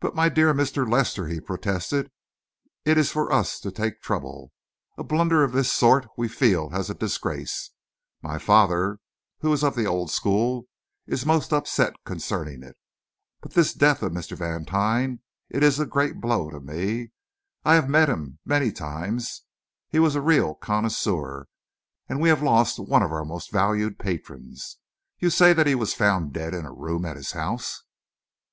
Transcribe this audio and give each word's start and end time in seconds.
"But, 0.00 0.16
my 0.16 0.28
dear 0.28 0.52
Mr. 0.52 0.90
Lester," 0.90 1.28
he 1.28 1.38
protested, 1.40 2.10
"it 2.84 2.98
is 2.98 3.12
for 3.12 3.32
us 3.32 3.60
to 3.60 3.70
take 3.70 4.02
trouble. 4.02 4.50
A 4.98 5.04
blunder 5.04 5.44
of 5.44 5.52
this 5.52 5.72
sort 5.72 6.08
we 6.16 6.26
feel 6.26 6.70
as 6.72 6.90
a 6.90 6.94
disgrace. 6.94 7.70
My 8.20 8.36
father, 8.40 8.98
who 9.42 9.52
is 9.52 9.62
of 9.62 9.76
the 9.76 9.86
old 9.86 10.10
school, 10.10 10.66
is 11.06 11.24
most 11.24 11.52
upset 11.52 11.94
concerning 12.04 12.64
it. 12.64 12.76
But 13.42 13.52
this 13.54 13.72
death 13.72 14.02
of 14.02 14.10
Mr. 14.10 14.36
Vantine 14.36 15.20
it 15.48 15.62
is 15.62 15.78
a 15.78 15.86
great 15.86 16.20
blow 16.20 16.50
to 16.50 16.58
me. 16.58 17.12
I 17.64 17.74
have 17.76 17.88
met 17.88 18.08
him 18.08 18.40
many 18.44 18.72
times. 18.72 19.42
He 19.88 20.00
was 20.00 20.16
a 20.16 20.20
real 20.20 20.56
connoisseur 20.56 21.46
we 22.10 22.28
have 22.28 22.42
lost 22.42 22.80
one 22.80 23.04
of 23.04 23.12
our 23.12 23.24
most 23.24 23.52
valued 23.52 24.00
patrons. 24.00 24.78
You 25.20 25.30
say 25.30 25.52
that 25.52 25.68
he 25.68 25.76
was 25.76 25.94
found 25.94 26.32
dead 26.32 26.54
in 26.54 26.64
a 26.64 26.72
room 26.72 27.04
at 27.04 27.14
his 27.14 27.30
house?" 27.30 27.84